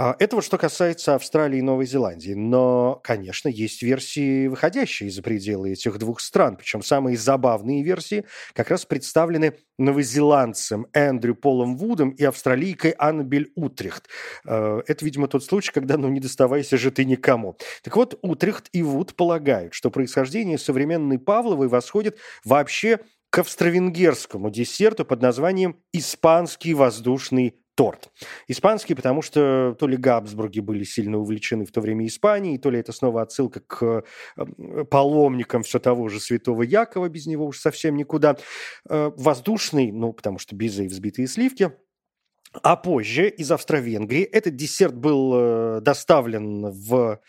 А, 0.00 0.14
это 0.20 0.36
вот 0.36 0.44
что 0.44 0.58
касается 0.58 1.16
Австралии 1.16 1.58
и 1.58 1.62
Новой 1.62 1.84
Зеландии. 1.84 2.32
Но, 2.32 3.00
конечно, 3.02 3.48
есть 3.48 3.82
версии, 3.82 4.46
выходящие 4.46 5.10
за 5.10 5.22
пределы 5.22 5.72
этих 5.72 5.98
двух 5.98 6.20
стран. 6.20 6.56
Причем 6.56 6.84
самые 6.84 7.16
забавные 7.16 7.82
версии 7.82 8.24
как 8.52 8.70
раз 8.70 8.84
представлены 8.86 9.54
новозеландцем 9.76 10.86
Эндрю 10.92 11.34
Полом 11.34 11.76
Вудом 11.76 12.10
и 12.10 12.22
австралийкой 12.22 12.92
Аннабель 12.92 13.50
Утрехт. 13.56 14.08
А, 14.46 14.80
это, 14.86 15.04
видимо, 15.04 15.26
тот 15.26 15.42
случай, 15.42 15.72
когда 15.72 15.98
ну 15.98 16.08
не 16.08 16.20
доставайся 16.20 16.78
же 16.78 16.92
ты 16.92 17.04
никому. 17.04 17.58
Так 17.82 17.96
вот, 17.96 18.16
Утрехт 18.22 18.68
и 18.70 18.84
Вуд 18.84 19.16
полагают, 19.16 19.74
что 19.74 19.90
происхождение 19.90 20.58
современной 20.58 21.18
Павловой 21.18 21.66
восходит 21.66 22.18
вообще 22.44 23.00
к 23.30 23.38
австро-венгерскому 23.40 24.48
десерту 24.50 25.04
под 25.04 25.22
названием 25.22 25.80
«Испанский 25.92 26.72
воздушный 26.72 27.56
торт. 27.78 28.10
Испанский, 28.48 28.94
потому 28.94 29.22
что 29.22 29.76
то 29.78 29.86
ли 29.86 29.96
Габсбурги 29.96 30.58
были 30.58 30.82
сильно 30.82 31.16
увлечены 31.18 31.64
в 31.64 31.70
то 31.70 31.80
время 31.80 32.08
Испанией, 32.08 32.58
то 32.58 32.70
ли 32.70 32.80
это 32.80 32.90
снова 32.90 33.22
отсылка 33.22 33.60
к 33.60 34.02
э, 34.36 34.84
паломникам 34.90 35.62
все 35.62 35.78
того 35.78 36.08
же 36.08 36.18
святого 36.18 36.64
Якова, 36.64 37.08
без 37.08 37.26
него 37.26 37.46
уж 37.46 37.60
совсем 37.60 37.94
никуда. 37.94 38.36
Э, 38.90 39.12
воздушный, 39.16 39.92
ну, 39.92 40.12
потому 40.12 40.40
что 40.40 40.56
безе 40.56 40.86
и 40.86 40.88
взбитые 40.88 41.28
сливки. 41.28 41.70
А 42.52 42.74
позже 42.74 43.28
из 43.28 43.52
Австро-Венгрии 43.52 44.22
этот 44.22 44.56
десерт 44.56 44.96
был 44.96 45.32
э, 45.36 45.80
доставлен 45.80 46.70
в 46.70 47.20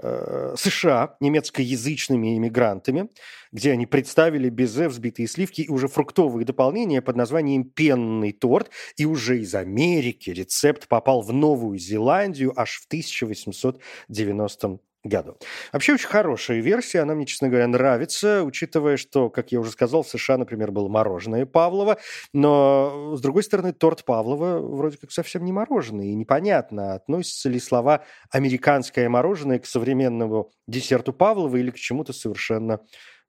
Э, 0.00 0.54
США 0.56 1.16
немецкоязычными 1.20 2.38
иммигрантами, 2.38 3.10
где 3.52 3.72
они 3.72 3.84
представили 3.84 4.48
безе, 4.48 4.88
взбитые 4.88 5.28
сливки 5.28 5.60
и 5.60 5.68
уже 5.68 5.86
фруктовые 5.86 6.46
дополнения 6.46 7.02
под 7.02 7.16
названием 7.16 7.64
«пенный 7.64 8.32
торт». 8.32 8.70
И 8.96 9.04
уже 9.04 9.40
из 9.40 9.54
Америки 9.54 10.30
рецепт 10.30 10.88
попал 10.88 11.20
в 11.20 11.32
Новую 11.34 11.78
Зеландию 11.78 12.58
аж 12.58 12.80
в 12.80 12.86
1890 12.86 14.78
году. 15.04 15.36
Вообще 15.72 15.94
очень 15.94 16.08
хорошая 16.08 16.60
версия, 16.60 17.00
она 17.00 17.14
мне, 17.14 17.26
честно 17.26 17.48
говоря, 17.48 17.66
нравится, 17.66 18.44
учитывая, 18.44 18.96
что, 18.96 19.30
как 19.30 19.50
я 19.52 19.60
уже 19.60 19.70
сказал, 19.70 20.02
в 20.02 20.08
США, 20.08 20.38
например, 20.38 20.70
было 20.70 20.88
мороженое 20.88 21.44
Павлова, 21.44 21.98
но, 22.32 23.14
с 23.16 23.20
другой 23.20 23.42
стороны, 23.42 23.72
торт 23.72 24.04
Павлова 24.04 24.58
вроде 24.58 24.98
как 24.98 25.10
совсем 25.10 25.44
не 25.44 25.52
мороженое, 25.52 26.06
и 26.06 26.14
непонятно, 26.14 26.94
относятся 26.94 27.48
ли 27.48 27.58
слова 27.58 28.04
«американское 28.30 29.08
мороженое» 29.08 29.58
к 29.58 29.66
современному 29.66 30.50
десерту 30.68 31.12
Павлова 31.12 31.56
или 31.56 31.70
к 31.70 31.76
чему-то 31.76 32.12
совершенно 32.12 32.80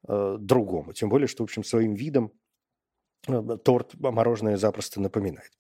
э, 0.08 0.38
другому. 0.40 0.94
Тем 0.94 1.10
более, 1.10 1.28
что, 1.28 1.44
в 1.44 1.46
общем, 1.46 1.64
своим 1.64 1.96
видом 1.96 2.32
торт 3.64 3.94
мороженое 4.00 4.58
запросто 4.58 5.00
напоминает. 5.02 5.52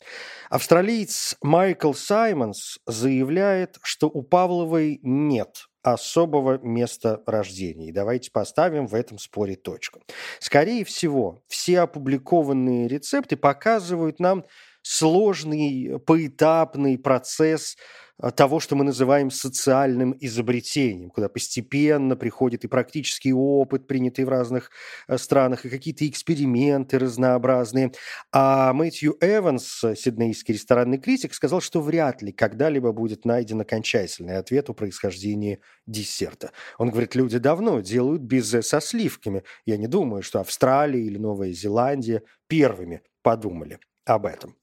Австралиец 0.50 1.36
Майкл 1.42 1.94
Саймонс 1.94 2.80
заявляет, 2.86 3.78
что 3.84 4.08
у 4.08 4.22
Павловой 4.22 5.00
нет 5.02 5.68
особого 5.82 6.60
места 6.60 7.22
рождения. 7.26 7.90
И 7.90 7.92
давайте 7.92 8.32
поставим 8.32 8.88
в 8.88 8.96
этом 8.96 9.18
споре 9.18 9.56
точку. 9.56 10.02
Скорее 10.40 10.86
всего, 10.86 11.44
все 11.48 11.82
опубликованные 11.82 12.88
рецепты 12.88 13.36
показывают 13.36 14.20
нам 14.20 14.46
сложный 14.84 16.00
поэтапный 16.06 17.00
процесс 17.00 17.76
а, 18.20 18.32
того, 18.32 18.60
что 18.60 18.76
мы 18.76 18.84
называем 18.84 19.32
социальным 19.32 20.16
изобретением, 20.20 21.10
куда 21.10 21.30
постепенно 21.30 22.16
приходит 22.16 22.64
и 22.64 22.68
практический 22.68 23.34
опыт, 23.34 23.88
принятый 23.88 24.26
в 24.26 24.30
разных 24.30 24.70
э, 25.08 25.18
странах, 25.18 25.66
и 25.66 25.70
какие-то 25.70 26.08
эксперименты 26.08 27.00
разнообразные. 27.00 27.92
А 28.32 28.72
Мэтью 28.74 29.18
Эванс, 29.20 29.84
сиднейский 29.96 30.54
ресторанный 30.54 31.00
критик, 31.00 31.34
сказал, 31.34 31.60
что 31.60 31.82
вряд 31.82 32.22
ли 32.22 32.32
когда-либо 32.32 32.92
будет 32.92 33.26
найден 33.26 33.62
окончательный 33.62 34.38
ответ 34.38 34.70
о 34.70 34.74
происхождении 34.74 35.60
десерта. 35.88 36.52
Он 36.78 36.92
говорит, 36.92 37.16
люди 37.16 37.40
давно 37.40 37.82
делают 37.82 38.22
безе 38.22 38.62
со 38.62 38.80
сливками. 38.80 39.44
Я 39.66 39.78
не 39.78 39.88
думаю, 39.88 40.22
что 40.22 40.40
Австралия 40.40 41.02
или 41.02 41.18
Новая 41.18 41.52
Зеландия 41.52 42.22
первыми 42.48 43.02
подумали 43.24 43.80
об 44.06 44.26
этом. 44.28 44.56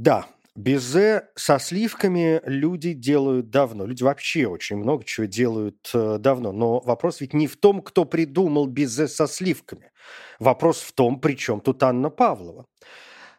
Да, 0.00 0.24
Безе 0.56 1.28
со 1.34 1.58
сливками 1.58 2.40
люди 2.46 2.94
делают 2.94 3.50
давно. 3.50 3.84
Люди 3.84 4.02
вообще 4.02 4.46
очень 4.46 4.76
много 4.78 5.04
чего 5.04 5.26
делают 5.26 5.90
э, 5.92 6.16
давно. 6.18 6.52
Но 6.52 6.80
вопрос 6.80 7.20
ведь 7.20 7.34
не 7.34 7.46
в 7.46 7.58
том, 7.58 7.82
кто 7.82 8.06
придумал 8.06 8.66
безе 8.66 9.08
со 9.08 9.26
сливками. 9.26 9.92
Вопрос 10.38 10.80
в 10.80 10.92
том, 10.92 11.20
при 11.20 11.34
чем 11.34 11.60
тут 11.60 11.82
Анна 11.82 12.08
Павлова. 12.08 12.64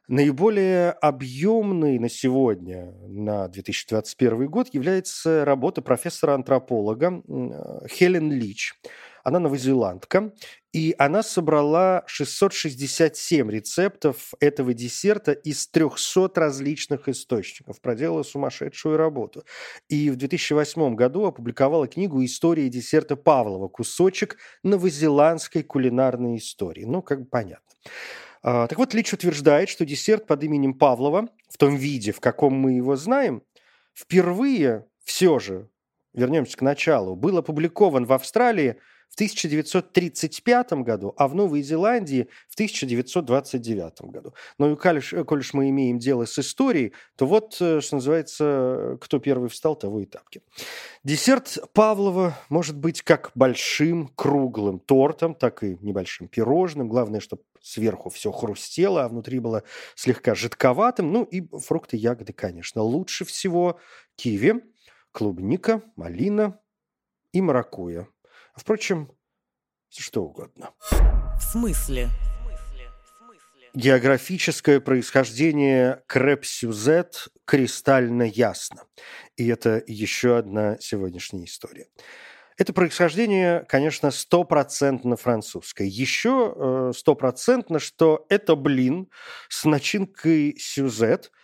Наиболее 0.08 0.91
объемной 0.91 1.98
на 1.98 2.10
сегодня, 2.10 2.94
на 3.08 3.48
2021 3.48 4.46
год, 4.46 4.68
является 4.72 5.44
работа 5.46 5.82
профессора-антрополога 5.82 7.24
э, 7.27 7.88
Хелен 7.88 8.32
Лич– 8.32 8.75
она 9.24 9.40
новозеландка, 9.40 10.34
и 10.74 10.96
она 10.98 11.22
собрала 11.22 12.04
667 12.08 13.51
рецептов 13.51 14.34
этого 14.40 14.74
десерта 14.74 15.34
из 15.34 15.68
300 15.68 16.32
различных 16.36 17.10
источников. 17.10 17.82
Проделала 17.82 18.24
сумасшедшую 18.24 18.98
работу. 18.98 19.44
И 19.90 20.10
в 20.10 20.16
2008 20.16 20.96
году 20.96 21.25
опубликовала 21.25 21.88
книгу 21.88 22.24
«История 22.24 22.70
десерта 22.70 23.16
Павлова. 23.16 23.68
Кусочек 23.68 24.38
новозеландской 24.63 25.63
кулинарной 25.63 26.38
истории». 26.38 26.86
Ну, 26.86 27.01
как 27.01 27.22
бы 27.22 27.25
понятно. 27.25 27.75
А, 28.44 28.68
так 28.68 28.78
вот, 28.78 28.94
Лич 28.94 29.13
утверждает, 29.13 29.70
что 29.70 29.86
десерт 29.86 30.25
под 30.25 30.44
именем 30.44 30.74
Павлова, 30.74 31.30
в 31.50 31.58
том 31.58 31.75
виде, 31.75 32.12
в 32.12 32.20
каком 32.20 32.54
мы 32.54 32.74
его 32.74 32.96
знаем, 32.96 33.44
впервые 33.94 34.86
все 35.04 35.40
же, 35.40 35.70
вернемся 36.13 36.58
к 36.58 36.62
началу, 36.62 37.16
был 37.16 37.38
опубликован 37.38 38.06
в 38.06 38.13
Австралии 38.13 38.78
в 39.12 39.15
1935 39.15 40.74
году, 40.74 41.13
а 41.18 41.27
в 41.27 41.36
Новой 41.36 41.62
Зеландии 41.62 42.30
в 42.48 42.53
1929 42.53 44.01
году. 44.03 44.34
Ну 44.58 44.72
и 44.72 44.75
коль 44.77 45.01
коль 45.25 45.44
мы 45.53 45.70
имеем 45.70 46.00
дело 46.00 46.25
с 46.25 46.39
историей, 46.39 46.94
то 47.18 47.25
вот, 47.25 47.58
э, 47.60 47.82
что 47.82 47.96
называется, 47.96 48.98
кто 49.01 49.20
первый 49.20 49.50
встал, 49.50 49.75
того 49.75 50.00
и 50.00 50.06
тапки. 50.06 50.41
Десерт 51.03 51.58
Павлова 51.74 52.38
может 52.50 52.77
быть 52.77 53.01
как 53.01 53.32
большим 53.36 54.08
круглым 54.15 54.80
тортом, 54.80 55.36
так 55.36 55.63
и 55.63 55.77
небольшим 55.82 56.30
пирожным. 56.30 56.88
Главное, 56.88 57.20
чтобы 57.20 57.44
сверху 57.62 58.10
все 58.10 58.32
хрустело, 58.32 59.03
а 59.03 59.10
внутри 59.10 59.39
было 59.39 59.63
слегка 59.96 60.36
жидковатым. 60.36 61.12
Ну 61.12 61.24
и 61.24 61.46
фрукты, 61.58 61.98
ягоды, 61.98 62.32
конечно. 62.32 62.82
Лучше 62.82 63.25
всего 63.25 63.77
киви, 64.15 64.63
клубника, 65.12 65.82
малина 65.98 66.60
и 67.34 67.41
маракуйя. 67.41 68.08
Впрочем, 68.55 69.12
что 69.89 70.24
угодно. 70.24 70.72
В 70.91 71.41
смысле? 71.41 72.10
Географическое 73.74 74.81
происхождение 74.81 76.03
креп-сюзет 76.08 77.29
кристально 77.46 78.24
ясно. 78.24 78.84
И 79.38 79.48
это 79.48 79.81
еще 79.88 80.38
одна 80.38 80.77
сегодняшняя 80.81 81.46
история. 81.46 81.88
Это 82.58 82.74
происхождение, 82.74 83.65
конечно, 83.70 84.12
стопроцентно 84.12 85.15
французское. 85.15 85.88
Еще 85.88 86.53
э, 86.53 86.91
стопроцентно, 86.96 87.79
что 87.79 88.25
это 88.27 88.55
блин 88.55 89.10
с 89.48 89.63
начинкой 89.65 90.58
сюзет– 90.60 91.31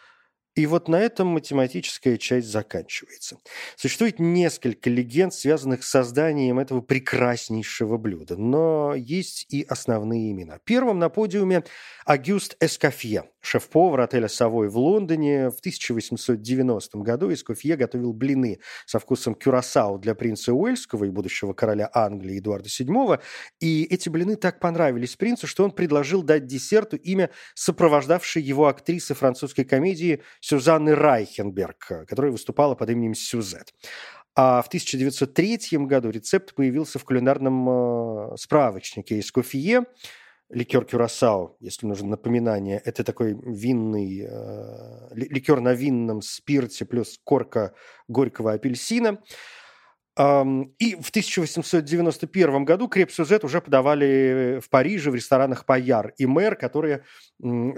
и 0.58 0.66
вот 0.66 0.88
на 0.88 1.00
этом 1.00 1.28
математическая 1.28 2.18
часть 2.18 2.48
заканчивается. 2.48 3.38
Существует 3.76 4.18
несколько 4.18 4.90
легенд, 4.90 5.32
связанных 5.32 5.84
с 5.84 5.90
созданием 5.90 6.58
этого 6.58 6.82
прекраснейшего 6.82 7.98
блюда, 7.98 8.38
но 8.38 8.96
есть 8.96 9.46
и 9.50 9.62
основные 9.62 10.32
имена. 10.32 10.58
Первым 10.66 10.98
на 10.98 11.10
подиуме 11.10 11.64
Агюст 12.06 12.58
Эскофье, 12.60 13.26
шеф-повар 13.42 14.02
отеля 14.02 14.28
«Совой» 14.28 14.68
в 14.70 14.78
Лондоне. 14.78 15.52
В 15.52 15.60
1890 15.60 16.98
году 17.00 17.32
Эскофье 17.32 17.76
готовил 17.76 18.14
блины 18.14 18.60
со 18.86 18.98
вкусом 18.98 19.36
кюрасау 19.36 20.00
для 20.00 20.16
принца 20.16 20.54
Уэльского 20.54 21.06
и 21.06 21.10
будущего 21.10 21.54
короля 21.54 21.90
Англии 21.94 22.40
Эдуарда 22.40 22.68
VII. 22.68 23.20
И 23.60 23.84
эти 23.84 24.10
блины 24.10 24.38
так 24.38 24.60
понравились 24.60 25.16
принцу, 25.16 25.46
что 25.46 25.64
он 25.64 25.72
предложил 25.72 26.24
дать 26.24 26.48
десерту 26.48 26.98
имя 26.98 27.30
сопровождавшей 27.54 28.42
его 28.42 28.68
актрисы 28.68 29.14
французской 29.14 29.64
комедии 29.64 30.24
Сюзанны 30.48 30.96
Райхенберг, 30.96 32.06
которая 32.08 32.32
выступала 32.32 32.74
под 32.74 32.90
именем 32.90 33.14
Сюзет. 33.16 33.74
А 34.34 34.62
в 34.62 34.68
1903 34.68 35.60
году 35.80 36.10
рецепт 36.10 36.56
появился 36.56 37.00
в 37.00 37.04
кулинарном 37.04 37.70
э, 38.32 38.38
справочнике 38.38 39.20
Эскофье. 39.20 39.84
Ликер 40.50 40.86
Кюрасао, 40.86 41.58
если 41.60 41.86
нужно 41.86 42.12
напоминание, 42.12 42.82
это 42.86 43.04
такой 43.04 43.38
винный, 43.44 44.26
э, 44.26 45.10
ликер 45.16 45.60
на 45.60 45.74
винном 45.74 46.22
спирте 46.22 46.86
плюс 46.86 47.20
корка 47.26 47.74
горького 48.08 48.54
апельсина. 48.54 49.22
И 50.18 50.96
в 50.96 51.10
1891 51.10 52.66
году 52.66 52.88
креп-сюзет 52.88 53.44
уже 53.44 53.62
подавали 53.62 54.60
в 54.64 54.70
Париже 54.70 55.12
в 55.12 55.16
ресторанах 55.16 55.66
Паяр 55.66 56.14
и 56.18 56.26
Мэр, 56.26 56.56
которые 56.56 57.04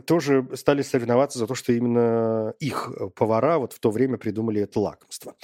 тоже 0.08 0.48
стали 0.56 0.82
соревноваться 0.82 1.38
за 1.38 1.48
то, 1.48 1.56
что 1.56 1.74
именно 1.74 2.54
их 2.60 2.90
э, 2.98 3.10
повара 3.10 3.58
вот 3.58 3.74
в 3.74 3.80
то 3.80 3.92
время 3.92 4.18
придумали 4.18 4.62
это 4.62 4.80
лакомство. 4.80 5.36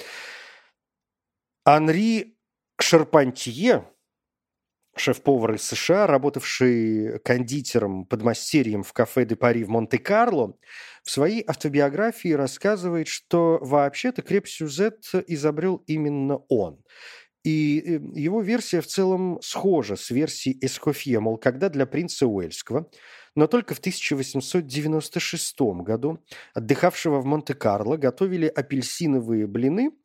Анри 1.66 2.38
Шарпантье, 2.80 3.84
шеф-повар 4.96 5.54
из 5.54 5.62
США, 5.62 6.06
работавший 6.06 7.18
кондитером, 7.20 8.04
подмастерьем 8.04 8.82
в 8.82 8.92
кафе 8.92 9.24
де 9.24 9.36
Пари 9.36 9.64
в 9.64 9.68
Монте-Карло, 9.68 10.56
в 11.04 11.10
своей 11.10 11.44
автобиографии 11.46 12.32
рассказывает, 12.32 13.08
что 13.08 13.58
вообще-то 13.60 14.22
креп-сюзет 14.22 15.04
изобрел 15.26 15.82
именно 15.86 16.38
он. 16.48 16.82
И 17.44 17.78
э, 17.78 18.00
его 18.18 18.40
версия 18.40 18.80
в 18.80 18.86
целом 18.86 19.38
схожа 19.40 19.94
с 19.94 20.10
версией 20.10 20.58
Эскофье, 20.60 21.20
мол, 21.20 21.38
когда 21.38 21.68
для 21.68 21.86
принца 21.86 22.26
Уэльского, 22.26 22.90
но 23.36 23.46
только 23.46 23.74
в 23.74 23.78
1896 23.78 25.60
году 25.60 26.18
отдыхавшего 26.54 27.20
в 27.20 27.26
Монте-Карло 27.26 27.96
готовили 27.98 28.46
апельсиновые 28.46 29.46
блины– 29.46 29.92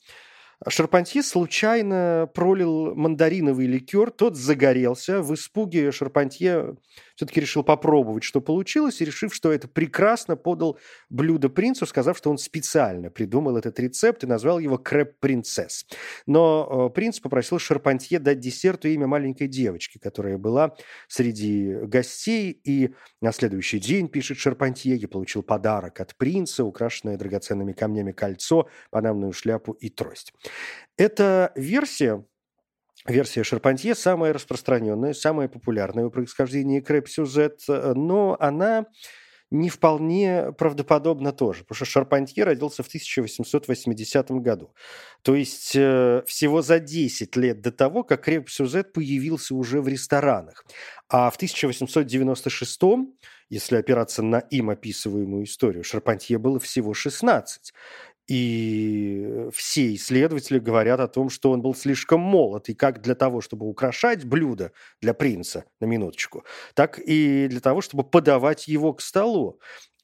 Шарпантье 0.67 1.23
случайно 1.23 2.29
пролил 2.35 2.93
мандариновый 2.93 3.65
ликер, 3.65 4.11
тот 4.11 4.35
загорелся. 4.35 5.21
В 5.21 5.33
испуге 5.33 5.91
Шарпантье 5.91 6.75
все-таки 7.15 7.41
решил 7.41 7.63
попробовать, 7.63 8.23
что 8.23 8.41
получилось, 8.41 9.01
и 9.01 9.05
решив, 9.05 9.33
что 9.33 9.51
это 9.51 9.67
прекрасно, 9.67 10.35
подал 10.35 10.77
блюдо 11.09 11.49
принцу, 11.49 11.87
сказав, 11.87 12.17
что 12.17 12.29
он 12.29 12.37
специально 12.37 13.09
придумал 13.09 13.57
этот 13.57 13.79
рецепт 13.79 14.23
и 14.23 14.27
назвал 14.27 14.59
его 14.59 14.77
«Крэп-принцесс». 14.77 15.85
Но 16.27 16.89
э, 16.89 16.93
принц 16.93 17.19
попросил 17.19 17.57
Шарпантье 17.57 18.19
дать 18.19 18.39
десерту 18.39 18.87
имя 18.87 19.07
маленькой 19.07 19.47
девочки, 19.47 19.97
которая 19.97 20.37
была 20.37 20.75
среди 21.07 21.73
гостей, 21.83 22.51
и 22.51 22.93
на 23.19 23.31
следующий 23.31 23.79
день, 23.79 24.09
пишет 24.09 24.37
Шарпантье, 24.37 24.95
я 24.95 25.07
получил 25.07 25.41
подарок 25.41 25.99
от 26.01 26.15
принца, 26.15 26.63
украшенное 26.63 27.17
драгоценными 27.17 27.73
камнями 27.73 28.11
кольцо, 28.11 28.67
панамную 28.91 29.33
шляпу 29.33 29.71
и 29.73 29.89
трость. 29.89 30.33
Эта 30.97 31.51
версия 31.55 32.23
Версия 33.07 33.43
Шарпантье 33.43 33.95
самая 33.95 34.31
распространенная, 34.31 35.13
самая 35.13 35.47
популярная 35.47 36.05
в 36.05 36.11
происхождении 36.11 36.81
крэп-сюжет, 36.81 37.61
но 37.67 38.37
она 38.39 38.85
не 39.51 39.69
вполне 39.69 40.53
правдоподобна 40.57 41.33
тоже, 41.33 41.63
потому 41.63 41.75
что 41.75 41.85
Шарпантье 41.85 42.45
родился 42.45 42.83
в 42.83 42.87
1880 42.87 44.31
году. 44.31 44.73
То 45.23 45.35
есть 45.35 45.75
э, 45.75 46.23
всего 46.25 46.61
за 46.61 46.79
10 46.79 47.35
лет 47.35 47.61
до 47.61 47.71
того, 47.71 48.03
как 48.03 48.23
креп-сюжет 48.23 48.93
появился 48.93 49.53
уже 49.53 49.81
в 49.81 49.89
ресторанах. 49.89 50.65
А 51.09 51.29
в 51.29 51.35
1896 51.35 52.81
если 53.51 53.75
опираться 53.75 54.23
на 54.23 54.39
им 54.39 54.69
описываемую 54.69 55.43
историю, 55.43 55.83
Шарпантье 55.83 56.37
было 56.37 56.57
всего 56.57 56.93
16. 56.93 57.73
И 58.27 59.47
все 59.53 59.93
исследователи 59.95 60.59
говорят 60.59 60.99
о 61.01 61.07
том, 61.07 61.29
что 61.29 61.51
он 61.51 61.61
был 61.61 61.75
слишком 61.75 62.21
молод, 62.21 62.69
и 62.69 62.73
как 62.73 63.01
для 63.01 63.15
того, 63.15 63.41
чтобы 63.41 63.67
украшать 63.67 64.23
блюдо 64.25 64.71
для 65.01 65.13
принца, 65.13 65.65
на 65.81 65.85
минуточку, 65.85 66.45
так 66.75 66.99
и 66.99 67.47
для 67.49 67.59
того, 67.59 67.81
чтобы 67.81 68.03
подавать 68.03 68.67
его 68.67 68.93
к 68.93 69.01
столу. 69.01 69.59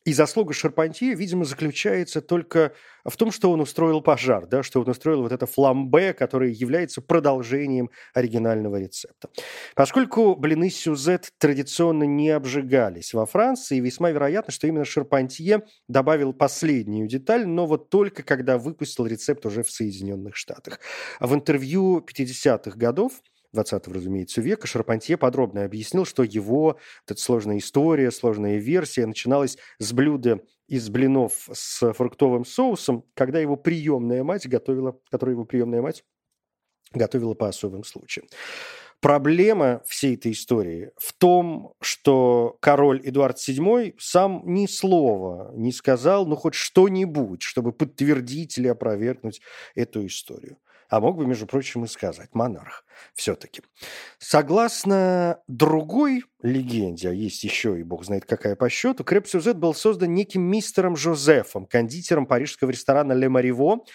И 0.07 0.13
заслуга 0.13 0.53
Шарпантье, 0.53 1.15
видимо, 1.15 1.43
заключается 1.43 2.21
только 2.21 2.71
в 3.03 3.17
том, 3.17 3.29
что 3.29 3.51
он 3.51 3.59
устроил 3.59 3.99
пожар, 3.99 4.47
да, 4.47 4.63
что 4.63 4.79
он 4.79 4.87
устроил 4.87 5.21
вот 5.21 5.33
это 5.33 5.45
фламбе, 5.45 6.13
которое 6.13 6.49
является 6.49 7.01
продолжением 7.01 7.89
оригинального 8.13 8.77
рецепта. 8.77 9.27
Поскольку 9.75 10.33
блины 10.37 10.69
сюзет 10.69 11.33
традиционно 11.37 12.05
не 12.05 12.29
обжигались 12.29 13.13
во 13.13 13.25
Франции, 13.25 13.81
весьма 13.81 14.11
вероятно, 14.11 14.53
что 14.53 14.67
именно 14.67 14.85
Шарпантье 14.85 15.63
добавил 15.89 16.31
последнюю 16.31 17.09
деталь, 17.09 17.45
но 17.45 17.65
вот 17.65 17.89
только 17.89 18.23
когда 18.23 18.57
выпустил 18.57 19.07
рецепт 19.07 19.45
уже 19.45 19.61
в 19.61 19.69
Соединенных 19.69 20.37
Штатах. 20.37 20.79
В 21.19 21.33
интервью 21.33 21.99
50-х 21.99 22.77
годов 22.77 23.11
20 23.53 23.87
разумеется, 23.87 24.41
века, 24.41 24.67
Шарпантье 24.67 25.17
подробно 25.17 25.63
объяснил, 25.63 26.05
что 26.05 26.23
его 26.23 26.63
вот 26.63 26.77
эта 27.07 27.19
сложная 27.19 27.57
история, 27.57 28.11
сложная 28.11 28.57
версия 28.57 29.05
начиналась 29.05 29.57
с 29.79 29.93
блюда 29.93 30.41
из 30.67 30.89
блинов 30.89 31.49
с 31.51 31.93
фруктовым 31.93 32.45
соусом, 32.45 33.05
когда 33.13 33.39
его 33.39 33.55
приемная 33.55 34.23
мать 34.23 34.47
готовила, 34.47 34.99
которую 35.09 35.35
его 35.35 35.45
приемная 35.45 35.81
мать 35.81 36.03
готовила 36.93 37.33
по 37.33 37.47
особым 37.47 37.83
случаям. 37.83 38.27
Проблема 38.99 39.83
всей 39.85 40.15
этой 40.15 40.31
истории 40.31 40.91
в 40.97 41.13
том, 41.13 41.73
что 41.81 42.57
король 42.61 42.99
Эдуард 43.03 43.37
VII 43.37 43.93
сам 43.99 44.41
ни 44.45 44.65
слова 44.65 45.51
не 45.53 45.71
сказал, 45.71 46.25
ну 46.25 46.35
хоть 46.35 46.55
что-нибудь, 46.55 47.43
чтобы 47.43 47.73
подтвердить 47.73 48.57
или 48.57 48.67
опровергнуть 48.67 49.39
эту 49.75 50.05
историю 50.05 50.57
а 50.89 50.99
мог 50.99 51.17
бы, 51.17 51.25
между 51.25 51.45
прочим, 51.45 51.85
и 51.85 51.87
сказать 51.87 52.29
монарх 52.33 52.85
все-таки. 53.13 53.61
Согласно 54.19 55.39
другой 55.47 56.23
легенде, 56.41 57.09
а 57.09 57.13
есть 57.13 57.43
еще 57.43 57.79
и 57.79 57.83
бог 57.83 58.05
знает 58.05 58.25
какая 58.25 58.55
по 58.55 58.69
счету, 58.69 59.03
креп-сюжет 59.03 59.57
был 59.57 59.73
создан 59.73 60.13
неким 60.13 60.41
мистером 60.41 60.95
Жозефом, 60.95 61.65
кондитером 61.65 62.25
парижского 62.25 62.71
ресторана 62.71 63.13
«Ле 63.13 63.29
Мариво», 63.29 63.85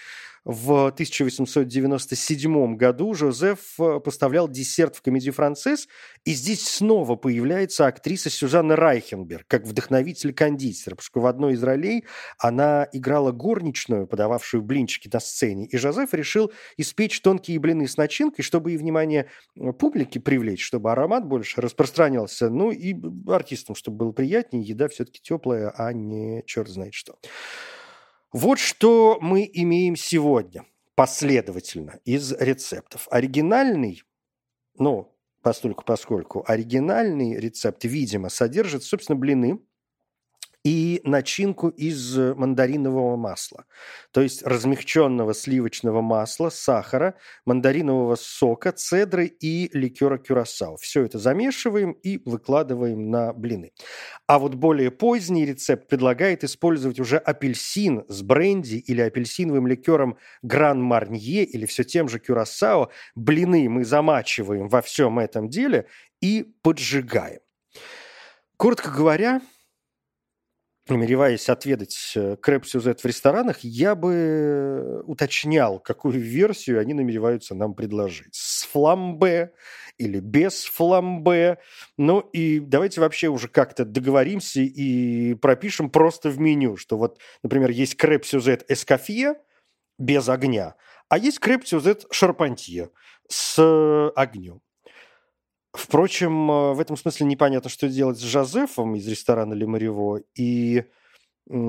в 0.45 0.89
1897 0.89 2.77
году 2.77 3.15
Жозеф 3.15 3.79
э, 3.79 4.01
поставлял 4.01 4.49
десерт 4.49 4.97
в 4.97 5.03
комедию 5.03 5.33
«Францесс», 5.33 5.89
и 6.25 6.33
здесь 6.33 6.67
снова 6.69 7.15
появляется 7.17 7.87
актриса 7.87 8.29
Сюзанна 8.29 8.75
Райхенберг, 8.75 9.47
как 9.47 9.65
вдохновитель 9.67 10.35
кондитера, 10.35 10.97
потому 10.97 11.05
что 11.05 11.21
в 11.21 11.27
одной 11.27 11.53
из 11.55 11.63
ролей 11.63 12.05
она 12.39 12.89
играла 12.93 13.31
горничную, 13.31 14.07
подававшую 14.07 14.63
блинчики 14.63 15.09
на 15.13 15.21
сцене, 15.21 15.67
и 15.67 15.77
Жозеф 15.77 16.13
решил 16.13 16.53
испечь 16.77 17.21
тонкие 17.21 17.61
блины 17.61 17.87
с 17.87 17.97
начинкой, 17.97 18.43
чтобы 18.43 18.73
и 18.73 18.77
внимание 18.77 19.29
э, 19.57 19.73
публики 19.73 20.19
привлечь, 20.19 20.65
чтобы 20.65 20.91
аромат 20.91 21.25
больше 21.25 21.61
распространялся, 21.61 22.51
ну 22.51 22.73
и 22.73 22.97
артистам, 23.29 23.77
чтобы 23.77 23.99
было 23.99 24.13
приятнее, 24.13 24.65
еда 24.65 24.89
все-таки 24.89 25.21
теплая, 25.23 25.71
а 25.77 25.93
не 25.93 26.43
черт 26.47 26.69
знает 26.69 26.95
что. 26.95 27.17
Вот 28.33 28.59
что 28.59 29.19
мы 29.21 29.49
имеем 29.53 29.95
сегодня 29.97 30.65
последовательно 30.95 32.01
из 32.05 32.33
рецептов. 32.33 33.07
Оригинальный, 33.11 34.03
ну, 34.79 35.15
постольку 35.43 35.85
поскольку 35.85 36.45
оригинальный 36.47 37.39
рецепт, 37.39 37.85
видимо, 37.85 38.29
содержит, 38.29 38.85
собственно, 38.85 39.19
блины– 39.19 39.61
и 40.65 41.01
начинку 41.05 41.69
из 41.69 42.17
мандаринового 42.17 43.17
масла, 43.17 43.65
то 44.13 44.21
есть 44.21 44.43
размягченного 44.45 45.35
сливочного 45.35 46.03
масла, 46.03 46.51
сахара, 46.51 47.15
мандаринового 47.45 48.15
сока, 48.15 48.71
цедры 48.73 49.27
и 49.27 49.71
ликера 49.77 50.19
кюрасао. 50.19 50.77
Все 50.77 51.05
это 51.05 51.19
замешиваем 51.19 51.93
и 51.93 52.23
выкладываем 52.25 53.11
на 53.11 53.33
блины. 53.33 53.73
А 54.29 54.39
вот 54.39 54.55
более 54.55 54.93
поздний 54.93 55.45
рецепт 55.45 55.89
предлагает 55.89 56.45
использовать 56.45 57.01
уже 57.01 57.17
апельсин 57.17 58.05
с 58.09 58.23
бренди 58.23 58.77
или 58.77 59.01
апельсиновым 59.01 59.67
ликером 59.67 60.17
Гран-Марнье 60.43 61.45
или 61.45 61.67
все 61.67 61.83
тем 61.83 62.09
же 62.09 62.21
кюрасао. 62.21 62.91
Блины 63.17 63.69
мы 63.69 63.85
замачиваем 63.85 64.69
во 64.69 64.81
всем 64.81 65.19
этом 65.19 65.49
деле 65.49 65.87
и 66.21 66.55
поджигаем. 66.63 67.41
Коротко 68.57 68.91
говоря, 68.91 69.41
намереваясь 70.89 71.49
отведать 71.49 72.13
э, 72.17 72.37
креп 72.41 72.67
сюзет 72.67 73.01
в 73.01 73.07
ресторанах, 73.07 73.61
я 73.61 73.95
бы 73.95 75.03
уточнял, 75.07 75.79
какую 75.79 76.21
версию 76.21 76.81
они 76.81 76.93
намереваются 76.95 77.55
нам 77.55 77.75
предложить. 77.75 78.35
С 78.35 78.65
фламбе 78.65 79.53
или 79.99 80.19
без 80.21 80.65
фламбе. 80.65 81.59
Ну 81.97 82.21
и 82.21 82.59
давайте 82.59 83.01
вообще 83.01 83.29
уже 83.29 83.49
как-то 83.49 83.85
договоримся 83.85 84.61
и 84.61 85.35
пропишем 85.35 85.91
просто 85.91 86.31
в 86.31 86.41
меню, 86.41 86.77
что 86.77 86.99
вот, 86.99 87.19
например, 87.43 87.71
есть 87.71 87.97
креп 87.97 88.25
сюзет 88.25 88.65
эскофье 88.69 89.37
без 89.99 90.29
огня, 90.29 90.75
а 91.09 91.19
есть 91.19 91.39
креп 91.39 91.67
сюзет 91.67 92.07
шарпантье 92.11 92.91
с 93.29 94.11
огнем. 94.17 94.61
Впрочем, 95.73 96.51
э, 96.51 96.73
в 96.75 96.81
этом 96.81 96.97
смысле 96.97 97.27
непонятно, 97.27 97.71
что 97.71 97.89
делать 97.89 98.19
с 98.19 98.23
Жозефом 98.23 98.95
из 98.95 99.07
ресторана 99.09 99.55
Ле 99.55 99.67
Мариво 99.67 100.21
и 100.35 100.85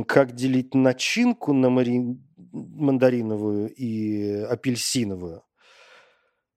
как 0.08 0.34
делить 0.34 0.76
начинку 0.76 1.54
на 1.54 1.70
мари... 1.70 2.18
мандариновую 2.38 3.74
и 3.74 4.32
апельсиновую. 4.44 5.44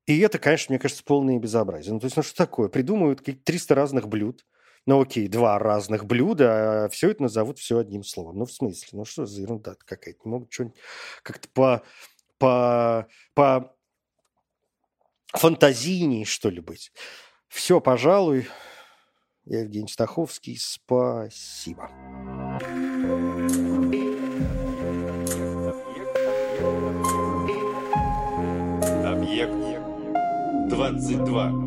И 0.06 0.20
это, 0.20 0.38
конечно, 0.38 0.72
мне 0.72 0.78
кажется, 0.78 1.02
полное 1.02 1.38
безобразие. 1.38 1.94
Ну, 1.94 2.00
то 2.00 2.06
есть, 2.06 2.16
ну 2.16 2.22
что 2.22 2.36
такое? 2.36 2.68
Придумывают 2.68 3.22
300 3.22 3.74
разных 3.74 4.08
блюд. 4.08 4.44
Ну, 4.86 5.00
окей, 5.00 5.26
два 5.26 5.58
разных 5.58 6.04
блюда, 6.04 6.84
а 6.84 6.88
все 6.88 7.10
это 7.10 7.24
назовут 7.24 7.58
все 7.58 7.78
одним 7.78 8.04
словом. 8.04 8.38
Ну, 8.38 8.44
в 8.44 8.52
смысле? 8.52 8.88
Ну, 8.92 9.04
что 9.04 9.26
за 9.26 9.40
ерунда 9.40 9.74
какая-то? 9.84 10.20
Не 10.24 10.30
могут 10.30 10.52
что-нибудь 10.52 10.78
как-то 11.24 11.48
по, 11.48 11.82
по, 12.38 13.08
по 13.34 13.74
фантазийней, 15.32 16.24
что 16.24 16.50
ли, 16.50 16.60
быть. 16.60 16.92
Все, 17.48 17.80
пожалуй. 17.80 18.48
Евгений 19.44 19.88
Стаховский. 19.88 20.56
Спасибо. 20.58 21.90
Объект 29.04 29.52
22. 30.68 31.65